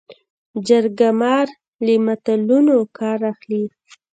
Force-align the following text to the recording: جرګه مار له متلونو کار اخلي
جرګه 0.67 1.09
مار 1.19 1.47
له 1.85 1.93
متلونو 2.05 2.77
کار 2.97 3.19
اخلي 3.31 3.63